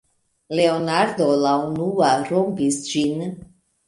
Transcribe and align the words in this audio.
Leonardo 0.59 1.27
la 1.49 1.51
unua 1.65 2.09
rompis 2.31 2.79
ĝin: 2.87 3.21